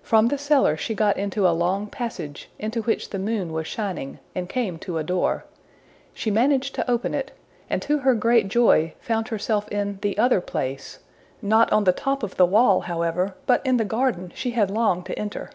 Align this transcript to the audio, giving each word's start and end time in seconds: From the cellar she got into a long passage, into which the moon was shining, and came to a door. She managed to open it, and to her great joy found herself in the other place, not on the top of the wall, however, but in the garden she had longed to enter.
From 0.00 0.28
the 0.28 0.38
cellar 0.38 0.76
she 0.76 0.94
got 0.94 1.16
into 1.16 1.44
a 1.44 1.50
long 1.50 1.88
passage, 1.88 2.48
into 2.56 2.82
which 2.82 3.10
the 3.10 3.18
moon 3.18 3.52
was 3.52 3.66
shining, 3.66 4.20
and 4.32 4.48
came 4.48 4.78
to 4.78 4.96
a 4.96 5.02
door. 5.02 5.44
She 6.14 6.30
managed 6.30 6.76
to 6.76 6.88
open 6.88 7.14
it, 7.14 7.32
and 7.68 7.82
to 7.82 7.98
her 7.98 8.14
great 8.14 8.46
joy 8.46 8.94
found 9.00 9.26
herself 9.26 9.66
in 9.70 9.98
the 10.02 10.16
other 10.18 10.40
place, 10.40 11.00
not 11.42 11.72
on 11.72 11.82
the 11.82 11.92
top 11.92 12.22
of 12.22 12.36
the 12.36 12.46
wall, 12.46 12.82
however, 12.82 13.34
but 13.44 13.60
in 13.66 13.76
the 13.76 13.84
garden 13.84 14.30
she 14.36 14.52
had 14.52 14.70
longed 14.70 15.04
to 15.06 15.18
enter. 15.18 15.50